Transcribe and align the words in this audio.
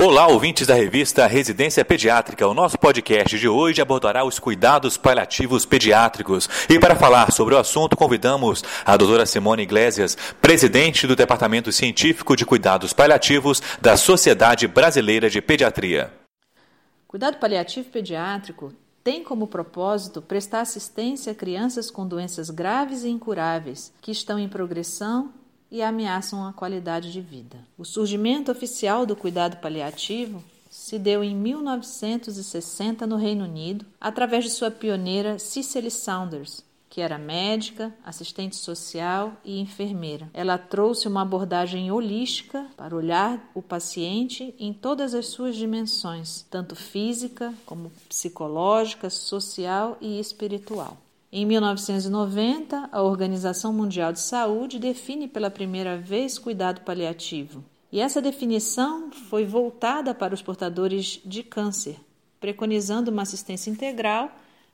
Olá, 0.00 0.28
ouvintes 0.28 0.64
da 0.64 0.76
revista 0.76 1.26
Residência 1.26 1.84
Pediátrica. 1.84 2.46
O 2.46 2.54
nosso 2.54 2.78
podcast 2.78 3.36
de 3.36 3.48
hoje 3.48 3.82
abordará 3.82 4.24
os 4.24 4.38
cuidados 4.38 4.96
paliativos 4.96 5.66
pediátricos. 5.66 6.48
E 6.70 6.78
para 6.78 6.94
falar 6.94 7.32
sobre 7.32 7.56
o 7.56 7.58
assunto, 7.58 7.96
convidamos 7.96 8.62
a 8.86 8.96
doutora 8.96 9.26
Simone 9.26 9.64
Iglesias, 9.64 10.16
presidente 10.40 11.04
do 11.04 11.16
Departamento 11.16 11.72
Científico 11.72 12.36
de 12.36 12.46
Cuidados 12.46 12.92
Paliativos 12.92 13.60
da 13.80 13.96
Sociedade 13.96 14.68
Brasileira 14.68 15.28
de 15.28 15.42
Pediatria. 15.42 16.12
Cuidado 17.08 17.38
paliativo 17.38 17.90
pediátrico 17.90 18.72
tem 19.02 19.24
como 19.24 19.48
propósito 19.48 20.22
prestar 20.22 20.60
assistência 20.60 21.32
a 21.32 21.34
crianças 21.34 21.90
com 21.90 22.06
doenças 22.06 22.50
graves 22.50 23.02
e 23.02 23.08
incuráveis 23.08 23.92
que 24.00 24.12
estão 24.12 24.38
em 24.38 24.48
progressão 24.48 25.32
e 25.70 25.82
ameaçam 25.82 26.46
a 26.46 26.52
qualidade 26.52 27.12
de 27.12 27.20
vida. 27.20 27.58
O 27.76 27.84
surgimento 27.84 28.50
oficial 28.50 29.04
do 29.04 29.16
cuidado 29.16 29.58
paliativo 29.58 30.42
se 30.70 30.98
deu 30.98 31.24
em 31.24 31.34
1960 31.34 33.06
no 33.06 33.16
Reino 33.16 33.44
Unido, 33.44 33.86
através 34.00 34.44
de 34.44 34.50
sua 34.50 34.70
pioneira 34.70 35.38
Cicely 35.38 35.90
Saunders, 35.90 36.64
que 36.90 37.00
era 37.00 37.18
médica, 37.18 37.94
assistente 38.04 38.56
social 38.56 39.34
e 39.44 39.60
enfermeira. 39.60 40.30
Ela 40.32 40.58
trouxe 40.58 41.06
uma 41.06 41.22
abordagem 41.22 41.90
holística 41.90 42.66
para 42.76 42.96
olhar 42.96 43.50
o 43.54 43.62
paciente 43.62 44.54
em 44.58 44.72
todas 44.72 45.14
as 45.14 45.26
suas 45.26 45.56
dimensões, 45.56 46.44
tanto 46.50 46.74
física 46.74 47.52
como 47.66 47.92
psicológica, 48.08 49.10
social 49.10 49.96
e 50.00 50.18
espiritual. 50.18 50.96
Em 51.30 51.44
1990, 51.44 52.88
a 52.90 53.02
Organização 53.02 53.72
Mundial 53.72 54.12
de 54.12 54.20
Saúde 54.20 54.78
define 54.78 55.28
pela 55.28 55.50
primeira 55.50 55.98
vez 55.98 56.38
cuidado 56.38 56.80
paliativo. 56.80 57.62
E 57.92 58.00
essa 58.00 58.22
definição 58.22 59.10
foi 59.10 59.44
voltada 59.44 60.14
para 60.14 60.34
os 60.34 60.40
portadores 60.40 61.20
de 61.24 61.42
câncer, 61.42 61.96
preconizando 62.40 63.10
uma 63.10 63.22
assistência 63.22 63.70
integral 63.70 64.30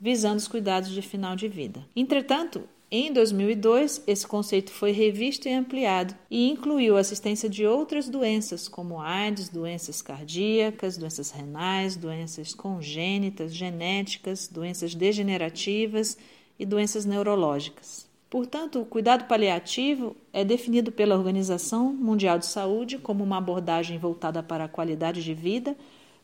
visando 0.00 0.36
os 0.36 0.48
cuidados 0.48 0.90
de 0.90 1.02
final 1.02 1.34
de 1.34 1.48
vida. 1.48 1.84
Entretanto, 1.94 2.68
em 2.88 3.12
2002, 3.12 4.04
esse 4.06 4.24
conceito 4.24 4.70
foi 4.70 4.92
revisto 4.92 5.48
e 5.48 5.52
ampliado 5.52 6.14
e 6.30 6.48
incluiu 6.48 6.96
a 6.96 7.00
assistência 7.00 7.48
de 7.48 7.66
outras 7.66 8.08
doenças, 8.08 8.68
como 8.68 9.00
AIDS, 9.00 9.48
doenças 9.48 10.00
cardíacas, 10.00 10.96
doenças 10.96 11.32
renais, 11.32 11.96
doenças 11.96 12.54
congênitas, 12.54 13.52
genéticas, 13.52 14.46
doenças 14.46 14.94
degenerativas 14.94 16.16
e 16.56 16.64
doenças 16.64 17.04
neurológicas. 17.04 18.06
Portanto, 18.30 18.80
o 18.80 18.86
cuidado 18.86 19.26
paliativo 19.26 20.16
é 20.32 20.44
definido 20.44 20.92
pela 20.92 21.16
Organização 21.16 21.92
Mundial 21.92 22.38
de 22.38 22.46
Saúde 22.46 22.98
como 22.98 23.24
uma 23.24 23.38
abordagem 23.38 23.98
voltada 23.98 24.44
para 24.44 24.64
a 24.64 24.68
qualidade 24.68 25.24
de 25.24 25.34
vida, 25.34 25.76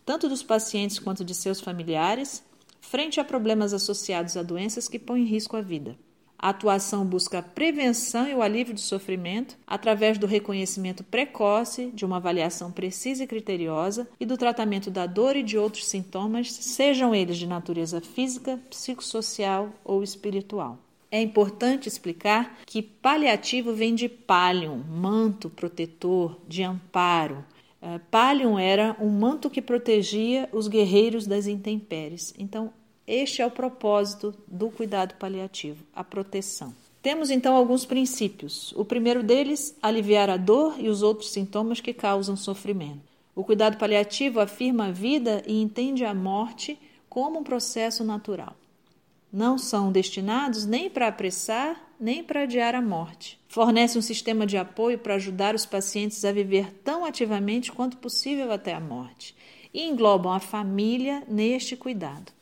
tanto 0.05 0.29
dos 0.29 0.45
pacientes 0.45 1.01
quanto 1.01 1.25
de 1.25 1.35
seus 1.35 1.61
familiares, 1.61 2.45
frente 2.81 3.19
a 3.19 3.25
problemas 3.25 3.73
associados 3.73 4.37
a 4.37 4.45
doenças 4.45 4.87
que 4.87 4.99
põem 4.99 5.23
em 5.23 5.27
risco 5.27 5.57
a 5.57 5.61
vida. 5.61 5.97
A 6.43 6.49
atuação 6.49 7.07
busca 7.07 7.39
a 7.39 7.43
prevenção 7.43 8.29
e 8.29 8.35
o 8.35 8.43
alívio 8.43 8.75
do 8.75 8.81
sofrimento 8.81 9.57
através 9.65 10.19
do 10.19 10.27
reconhecimento 10.27 11.05
precoce, 11.05 11.93
de 11.95 12.05
uma 12.05 12.17
avaliação 12.17 12.73
precisa 12.73 13.23
e 13.23 13.29
criteriosa 13.29 14.09
e 14.19 14.27
do 14.27 14.37
tratamento 14.37 14.91
da 14.91 15.07
dor 15.07 15.37
e 15.37 15.43
de 15.45 15.57
outros 15.57 15.87
sintomas, 15.87 16.53
sejam 16.53 17.15
eles 17.15 17.39
de 17.39 17.47
natureza 17.47 18.01
física, 18.01 18.59
psicossocial 18.69 19.71
ou 19.85 20.03
espiritual. 20.03 20.81
É 21.13 21.23
importante 21.23 21.87
explicar 21.87 22.59
que 22.67 22.83
paliativo 22.83 23.73
vem 23.73 23.95
de 23.95 24.09
palium, 24.09 24.79
manto 24.79 25.49
protetor, 25.49 26.41
de 26.49 26.65
amparo. 26.65 27.45
Uh, 27.81 28.01
palium 28.11 28.59
era 28.59 28.97
um 28.99 29.11
manto 29.11 29.49
que 29.49 29.63
protegia 29.63 30.49
os 30.53 30.67
guerreiros 30.67 31.25
das 31.25 31.47
intempéries. 31.47 32.35
Então, 32.37 32.73
este 33.07 33.43
é 33.43 33.47
o 33.47 33.51
propósito 33.51 34.35
do 34.47 34.71
cuidado 34.71 35.15
paliativo, 35.15 35.85
a 35.95 36.05
proteção. 36.05 36.75
Temos 37.03 37.31
então 37.31 37.57
alguns 37.57 37.85
princípios. 37.85 38.73
O 38.77 38.85
primeiro 38.85 39.23
deles, 39.23 39.77
aliviar 39.83 40.31
a 40.31 40.37
dor 40.37 40.77
e 40.79 40.89
os 40.89 41.03
outros 41.03 41.31
sintomas 41.31 41.81
que 41.81 41.93
causam 41.93 42.37
sofrimento. 42.37 43.01
O 43.35 43.43
cuidado 43.43 43.77
paliativo 43.77 44.39
afirma 44.39 44.87
a 44.87 44.93
vida 44.93 45.43
e 45.47 45.61
entende 45.61 46.05
a 46.05 46.15
morte 46.15 46.79
como 47.09 47.41
um 47.41 47.45
processo 47.45 48.05
natural. 48.05 48.55
Não 49.33 49.59
são 49.59 49.91
destinados 49.91 50.67
nem 50.67 50.89
para 50.89 51.09
apressar 51.09 51.93
nem 52.03 52.25
para 52.25 52.43
adiar 52.43 52.75
a 52.75 52.83
morte. 52.83 53.39
Fornece 53.47 53.97
um 53.97 54.03
sistema 54.03 54.45
de 54.45 54.57
apoio 54.57 54.99
para 54.99 55.15
ajudar 55.15 55.55
os 55.55 55.65
pacientes 55.65 56.25
a 56.25 56.33
viver 56.33 56.73
tão 56.83 57.05
ativamente 57.05 57.71
quanto 57.71 57.97
possível 57.97 58.51
até 58.51 58.75
a 58.75 58.81
morte 58.81 59.37
e 59.73 59.87
englobam 59.87 60.33
a 60.33 60.41
família 60.41 61.23
neste 61.29 61.77
cuidado. 61.77 62.33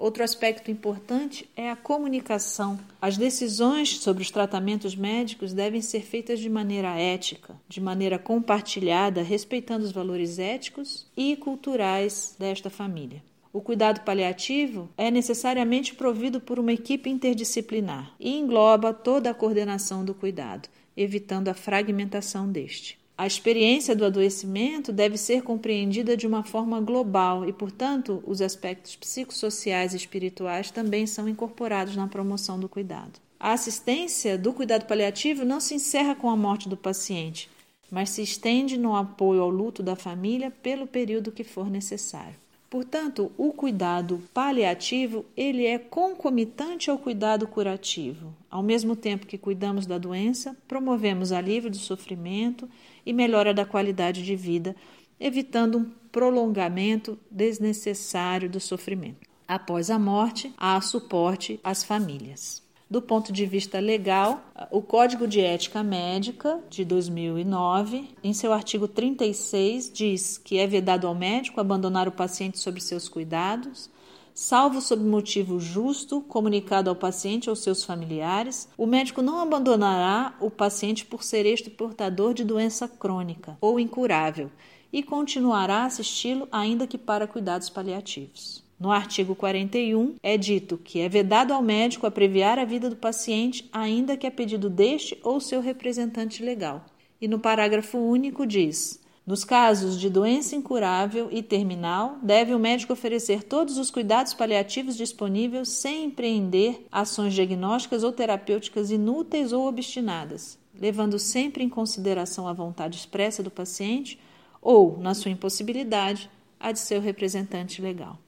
Outro 0.00 0.24
aspecto 0.24 0.70
importante 0.70 1.46
é 1.54 1.70
a 1.70 1.76
comunicação. 1.76 2.80
As 3.02 3.18
decisões 3.18 3.98
sobre 3.98 4.22
os 4.22 4.30
tratamentos 4.30 4.96
médicos 4.96 5.52
devem 5.52 5.82
ser 5.82 6.00
feitas 6.00 6.40
de 6.40 6.48
maneira 6.48 6.98
ética, 6.98 7.54
de 7.68 7.82
maneira 7.82 8.18
compartilhada, 8.18 9.22
respeitando 9.22 9.84
os 9.84 9.92
valores 9.92 10.38
éticos 10.38 11.06
e 11.14 11.36
culturais 11.36 12.34
desta 12.38 12.70
família. 12.70 13.22
O 13.52 13.60
cuidado 13.60 14.00
paliativo 14.00 14.88
é 14.96 15.10
necessariamente 15.10 15.94
provido 15.94 16.40
por 16.40 16.58
uma 16.58 16.72
equipe 16.72 17.10
interdisciplinar 17.10 18.14
e 18.18 18.38
engloba 18.38 18.94
toda 18.94 19.28
a 19.28 19.34
coordenação 19.34 20.02
do 20.02 20.14
cuidado, 20.14 20.66
evitando 20.96 21.48
a 21.48 21.54
fragmentação 21.54 22.50
deste. 22.50 22.99
A 23.20 23.26
experiência 23.26 23.94
do 23.94 24.06
adoecimento 24.06 24.90
deve 24.90 25.18
ser 25.18 25.42
compreendida 25.42 26.16
de 26.16 26.26
uma 26.26 26.42
forma 26.42 26.80
global 26.80 27.46
e, 27.46 27.52
portanto, 27.52 28.24
os 28.26 28.40
aspectos 28.40 28.96
psicossociais 28.96 29.92
e 29.92 29.98
espirituais 29.98 30.70
também 30.70 31.06
são 31.06 31.28
incorporados 31.28 31.94
na 31.94 32.06
promoção 32.06 32.58
do 32.58 32.66
cuidado. 32.66 33.20
A 33.38 33.52
assistência 33.52 34.38
do 34.38 34.54
cuidado 34.54 34.86
paliativo 34.86 35.44
não 35.44 35.60
se 35.60 35.74
encerra 35.74 36.14
com 36.14 36.30
a 36.30 36.36
morte 36.36 36.66
do 36.66 36.78
paciente, 36.78 37.50
mas 37.90 38.08
se 38.08 38.22
estende 38.22 38.78
no 38.78 38.96
apoio 38.96 39.42
ao 39.42 39.50
luto 39.50 39.82
da 39.82 39.94
família 39.94 40.50
pelo 40.50 40.86
período 40.86 41.30
que 41.30 41.44
for 41.44 41.68
necessário. 41.68 42.36
Portanto, 42.70 43.32
o 43.36 43.52
cuidado 43.52 44.22
paliativo, 44.32 45.24
ele 45.36 45.66
é 45.66 45.76
concomitante 45.76 46.88
ao 46.88 46.96
cuidado 46.96 47.48
curativo. 47.48 48.32
Ao 48.48 48.62
mesmo 48.62 48.94
tempo 48.94 49.26
que 49.26 49.36
cuidamos 49.36 49.86
da 49.86 49.98
doença, 49.98 50.56
promovemos 50.68 51.32
alívio 51.32 51.68
do 51.68 51.76
sofrimento 51.76 52.70
e 53.04 53.12
melhora 53.12 53.52
da 53.52 53.66
qualidade 53.66 54.22
de 54.22 54.36
vida, 54.36 54.76
evitando 55.18 55.78
um 55.78 55.90
prolongamento 56.12 57.18
desnecessário 57.28 58.48
do 58.48 58.60
sofrimento. 58.60 59.28
Após 59.48 59.90
a 59.90 59.98
morte, 59.98 60.54
há 60.56 60.80
suporte 60.80 61.58
às 61.64 61.82
famílias. 61.82 62.62
Do 62.90 63.00
ponto 63.00 63.32
de 63.32 63.46
vista 63.46 63.78
legal, 63.78 64.42
o 64.68 64.82
Código 64.82 65.28
de 65.28 65.40
Ética 65.40 65.80
Médica 65.80 66.58
de 66.68 66.84
2009, 66.84 68.08
em 68.20 68.32
seu 68.32 68.52
artigo 68.52 68.88
36, 68.88 69.92
diz 69.94 70.36
que 70.36 70.58
é 70.58 70.66
vedado 70.66 71.06
ao 71.06 71.14
médico 71.14 71.60
abandonar 71.60 72.08
o 72.08 72.12
paciente 72.12 72.58
sob 72.58 72.80
seus 72.80 73.08
cuidados, 73.08 73.88
salvo 74.34 74.80
sob 74.80 75.04
motivo 75.04 75.60
justo 75.60 76.20
comunicado 76.22 76.90
ao 76.90 76.96
paciente 76.96 77.48
ou 77.48 77.54
seus 77.54 77.84
familiares, 77.84 78.68
o 78.76 78.86
médico 78.86 79.22
não 79.22 79.38
abandonará 79.38 80.34
o 80.40 80.50
paciente 80.50 81.06
por 81.06 81.22
ser 81.22 81.46
este 81.46 81.70
portador 81.70 82.34
de 82.34 82.42
doença 82.42 82.88
crônica 82.88 83.56
ou 83.60 83.78
incurável 83.78 84.50
e 84.92 85.00
continuará 85.00 85.82
a 85.82 85.86
assisti-lo 85.86 86.48
ainda 86.50 86.88
que 86.88 86.98
para 86.98 87.28
cuidados 87.28 87.70
paliativos. 87.70 88.68
No 88.80 88.90
artigo 88.90 89.34
41, 89.34 90.14
é 90.22 90.38
dito 90.38 90.78
que 90.78 91.00
é 91.00 91.08
vedado 91.08 91.52
ao 91.52 91.60
médico 91.60 92.06
abreviar 92.06 92.58
a 92.58 92.64
vida 92.64 92.88
do 92.88 92.96
paciente, 92.96 93.68
ainda 93.70 94.16
que 94.16 94.26
a 94.26 94.30
pedido 94.30 94.70
deste 94.70 95.18
ou 95.22 95.38
seu 95.38 95.60
representante 95.60 96.42
legal. 96.42 96.86
E 97.20 97.28
no 97.28 97.38
parágrafo 97.38 97.98
único 97.98 98.46
diz: 98.46 98.98
nos 99.26 99.44
casos 99.44 100.00
de 100.00 100.08
doença 100.08 100.56
incurável 100.56 101.28
e 101.30 101.42
terminal, 101.42 102.16
deve 102.22 102.54
o 102.54 102.58
médico 102.58 102.94
oferecer 102.94 103.42
todos 103.42 103.76
os 103.76 103.90
cuidados 103.90 104.32
paliativos 104.32 104.96
disponíveis 104.96 105.68
sem 105.68 106.06
empreender 106.06 106.86
ações 106.90 107.34
diagnósticas 107.34 108.02
ou 108.02 108.12
terapêuticas 108.12 108.90
inúteis 108.90 109.52
ou 109.52 109.68
obstinadas, 109.68 110.58
levando 110.74 111.18
sempre 111.18 111.62
em 111.62 111.68
consideração 111.68 112.48
a 112.48 112.54
vontade 112.54 112.96
expressa 112.96 113.42
do 113.42 113.50
paciente 113.50 114.18
ou, 114.62 114.96
na 114.98 115.12
sua 115.12 115.30
impossibilidade, 115.30 116.30
a 116.58 116.72
de 116.72 116.78
seu 116.78 116.98
representante 116.98 117.82
legal. 117.82 118.18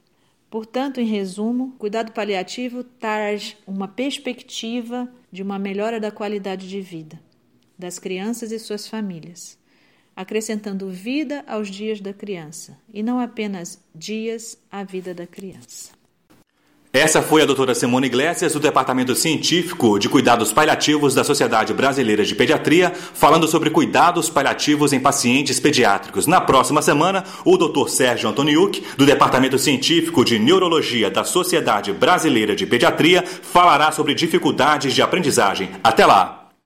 Portanto, 0.52 1.00
em 1.00 1.06
resumo, 1.06 1.74
cuidado 1.78 2.12
paliativo 2.12 2.84
traz 2.84 3.56
uma 3.66 3.88
perspectiva 3.88 5.10
de 5.32 5.42
uma 5.42 5.58
melhora 5.58 5.98
da 5.98 6.10
qualidade 6.10 6.68
de 6.68 6.78
vida 6.78 7.18
das 7.78 7.98
crianças 7.98 8.52
e 8.52 8.58
suas 8.58 8.86
famílias, 8.86 9.58
acrescentando 10.14 10.90
vida 10.90 11.42
aos 11.46 11.70
dias 11.70 12.02
da 12.02 12.12
criança 12.12 12.78
e 12.92 13.02
não 13.02 13.18
apenas 13.18 13.82
dias 13.94 14.58
à 14.70 14.84
vida 14.84 15.14
da 15.14 15.26
criança. 15.26 16.01
Essa 16.92 17.22
foi 17.22 17.40
a 17.40 17.46
doutora 17.46 17.74
Simone 17.74 18.06
Iglesias, 18.06 18.52
do 18.52 18.60
Departamento 18.60 19.14
Científico 19.14 19.98
de 19.98 20.10
Cuidados 20.10 20.52
Paliativos 20.52 21.14
da 21.14 21.24
Sociedade 21.24 21.72
Brasileira 21.72 22.22
de 22.22 22.34
Pediatria, 22.34 22.92
falando 23.14 23.48
sobre 23.48 23.70
cuidados 23.70 24.28
paliativos 24.28 24.92
em 24.92 25.00
pacientes 25.00 25.58
pediátricos. 25.58 26.26
Na 26.26 26.38
próxima 26.38 26.82
semana, 26.82 27.24
o 27.46 27.56
doutor 27.56 27.88
Sérgio 27.88 28.28
Antoniuk, 28.28 28.84
do 28.94 29.06
Departamento 29.06 29.58
Científico 29.58 30.22
de 30.22 30.38
Neurologia 30.38 31.10
da 31.10 31.24
Sociedade 31.24 31.94
Brasileira 31.94 32.54
de 32.54 32.66
Pediatria, 32.66 33.24
falará 33.26 33.90
sobre 33.90 34.12
dificuldades 34.12 34.92
de 34.92 35.00
aprendizagem. 35.00 35.70
Até 35.82 36.04
lá! 36.04 36.41